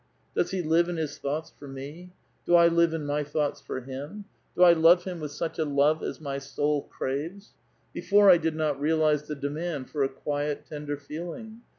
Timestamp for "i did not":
8.31-8.81